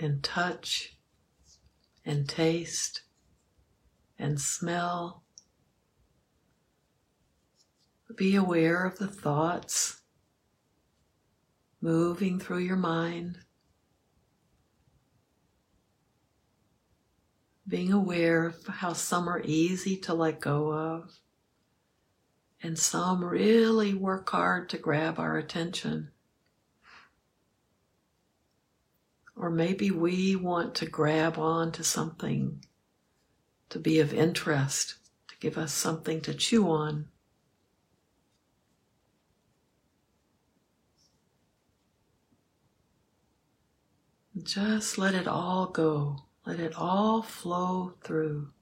and 0.00 0.20
touch 0.24 0.96
and 2.04 2.28
taste 2.28 3.02
and 4.18 4.40
smell. 4.40 5.22
Be 8.16 8.34
aware 8.34 8.84
of 8.84 8.98
the 8.98 9.06
thoughts 9.06 9.93
moving 11.84 12.40
through 12.40 12.60
your 12.60 12.78
mind. 12.78 13.36
Being 17.68 17.92
aware 17.92 18.46
of 18.46 18.66
how 18.66 18.94
some 18.94 19.28
are 19.28 19.42
easy 19.44 19.98
to 19.98 20.14
let 20.14 20.40
go 20.40 20.72
of 20.72 21.20
and 22.62 22.78
some 22.78 23.22
really 23.22 23.92
work 23.92 24.30
hard 24.30 24.70
to 24.70 24.78
grab 24.78 25.18
our 25.18 25.36
attention. 25.36 26.10
Or 29.36 29.50
maybe 29.50 29.90
we 29.90 30.36
want 30.36 30.74
to 30.76 30.86
grab 30.86 31.38
on 31.38 31.70
to 31.72 31.84
something 31.84 32.64
to 33.68 33.78
be 33.78 34.00
of 34.00 34.14
interest, 34.14 34.94
to 35.28 35.34
give 35.38 35.58
us 35.58 35.74
something 35.74 36.22
to 36.22 36.32
chew 36.32 36.70
on. 36.70 37.08
Just 44.42 44.98
let 44.98 45.14
it 45.14 45.28
all 45.28 45.66
go. 45.66 46.24
Let 46.44 46.58
it 46.58 46.74
all 46.74 47.22
flow 47.22 47.94
through. 48.02 48.53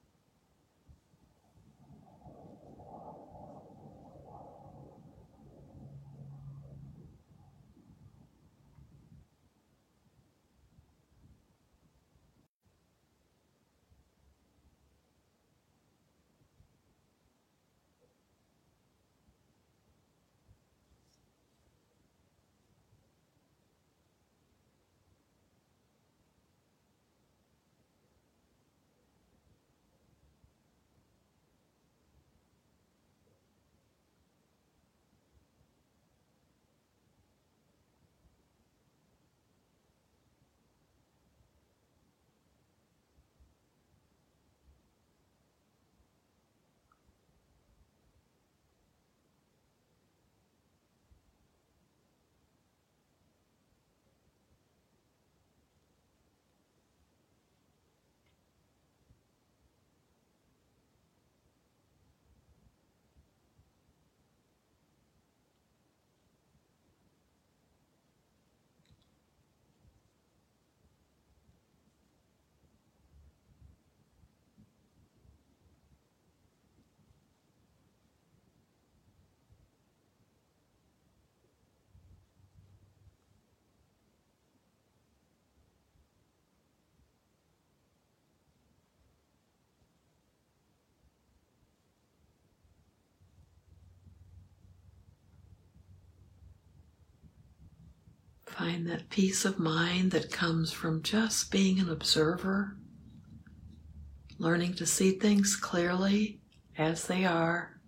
Find 98.52 98.86
that 98.88 99.08
peace 99.08 99.46
of 99.46 99.58
mind 99.58 100.10
that 100.10 100.30
comes 100.30 100.72
from 100.72 101.02
just 101.02 101.50
being 101.50 101.80
an 101.80 101.88
observer, 101.88 102.76
learning 104.38 104.74
to 104.74 104.84
see 104.86 105.12
things 105.12 105.56
clearly 105.56 106.42
as 106.76 107.06
they 107.06 107.24
are. 107.24 107.80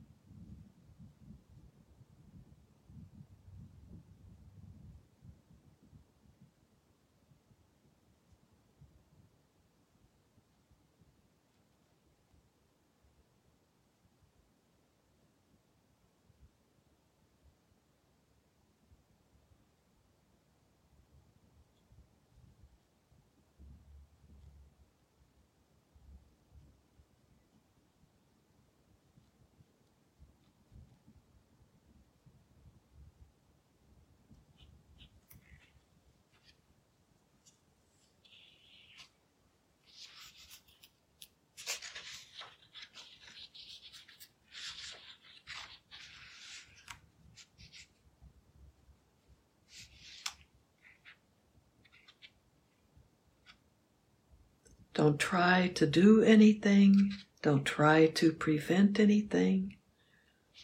Don't 55.05 55.21
try 55.21 55.69
to 55.75 55.87
do 55.87 56.23
anything. 56.23 57.13
Don't 57.43 57.67
try 57.67 58.07
to 58.07 58.33
prevent 58.33 58.99
anything. 58.99 59.77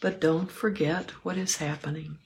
But 0.01 0.19
don't 0.19 0.49
forget 0.49 1.11
what 1.23 1.37
is 1.37 1.57
happening. 1.57 2.17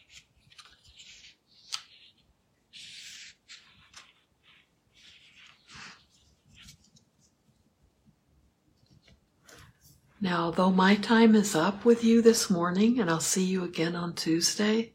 Now, 10.21 10.51
though 10.51 10.71
my 10.71 10.95
time 10.95 11.35
is 11.35 11.53
up 11.53 11.83
with 11.83 12.01
you 12.05 12.21
this 12.21 12.49
morning, 12.49 13.01
and 13.01 13.09
I'll 13.09 13.19
see 13.19 13.43
you 13.43 13.65
again 13.65 13.93
on 13.93 14.13
Tuesday, 14.13 14.93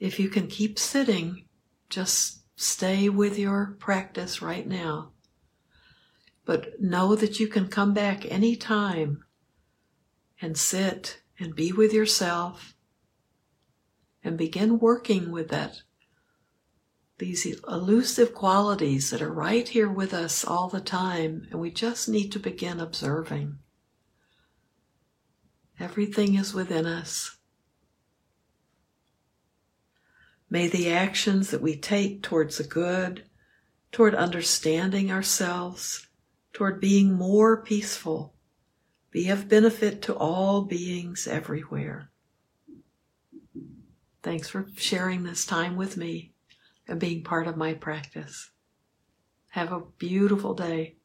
if 0.00 0.18
you 0.18 0.30
can 0.30 0.46
keep 0.46 0.78
sitting, 0.78 1.44
just 1.90 2.38
stay 2.58 3.10
with 3.10 3.38
your 3.38 3.76
practice 3.78 4.40
right 4.40 4.66
now. 4.66 5.12
But 6.46 6.80
know 6.80 7.14
that 7.14 7.38
you 7.38 7.48
can 7.48 7.68
come 7.68 7.92
back 7.92 8.24
anytime 8.24 9.24
and 10.40 10.56
sit 10.56 11.20
and 11.38 11.54
be 11.54 11.72
with 11.72 11.92
yourself 11.92 12.74
and 14.24 14.38
begin 14.38 14.78
working 14.78 15.30
with 15.30 15.48
that 15.50 15.82
these 17.18 17.46
elusive 17.66 18.34
qualities 18.34 19.10
that 19.10 19.22
are 19.22 19.32
right 19.32 19.68
here 19.68 19.88
with 19.88 20.12
us 20.12 20.44
all 20.44 20.68
the 20.68 20.80
time 20.80 21.46
and 21.50 21.60
we 21.60 21.70
just 21.70 22.08
need 22.08 22.30
to 22.30 22.38
begin 22.38 22.78
observing. 22.78 23.58
Everything 25.80 26.34
is 26.34 26.52
within 26.52 26.86
us. 26.86 27.36
May 30.50 30.68
the 30.68 30.90
actions 30.90 31.50
that 31.50 31.62
we 31.62 31.76
take 31.76 32.22
towards 32.22 32.58
the 32.58 32.64
good 32.64 33.24
toward 33.92 34.14
understanding 34.14 35.10
ourselves 35.10 36.05
toward 36.56 36.80
being 36.80 37.12
more 37.12 37.60
peaceful, 37.60 38.32
be 39.10 39.28
of 39.28 39.46
benefit 39.46 40.00
to 40.00 40.16
all 40.16 40.62
beings 40.62 41.28
everywhere. 41.28 42.10
Thanks 44.22 44.48
for 44.48 44.66
sharing 44.74 45.22
this 45.22 45.44
time 45.44 45.76
with 45.76 45.98
me 45.98 46.32
and 46.88 46.98
being 46.98 47.22
part 47.22 47.46
of 47.46 47.58
my 47.58 47.74
practice. 47.74 48.52
Have 49.50 49.70
a 49.70 49.82
beautiful 49.98 50.54
day. 50.54 50.95